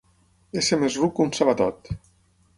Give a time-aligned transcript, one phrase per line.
[0.61, 1.95] Ésser més ruc que un sabatot.